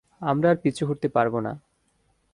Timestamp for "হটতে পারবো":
0.89-1.37